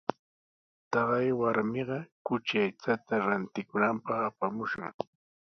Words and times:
Taqay 0.91 1.27
warmiqa 1.39 1.97
kuchi 2.27 2.55
aychata 2.65 3.13
rantikunanpaq 3.27 4.19
apamushqa. 4.29 4.87